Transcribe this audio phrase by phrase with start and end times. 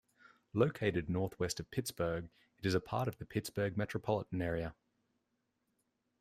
[0.55, 4.73] Located northwest of Pittsburgh, it is part of the Pittsburgh metropolitan area.